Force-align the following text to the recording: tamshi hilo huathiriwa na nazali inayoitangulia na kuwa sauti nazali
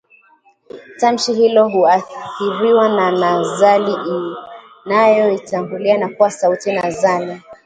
tamshi 0.99 1.33
hilo 1.33 1.69
huathiriwa 1.69 2.89
na 2.89 3.11
nazali 3.11 3.95
inayoitangulia 4.85 5.97
na 5.97 6.09
kuwa 6.09 6.31
sauti 6.31 6.71
nazali 6.73 7.41